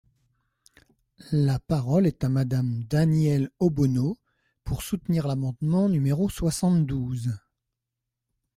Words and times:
La 1.31 1.59
parole 1.59 2.07
est 2.07 2.23
à 2.23 2.29
Madame 2.29 2.83
Danièle 2.85 3.51
Obono, 3.59 4.17
pour 4.63 4.81
soutenir 4.81 5.27
l’amendement 5.27 5.89
numéro 5.89 6.27
soixante-douze. 6.27 7.29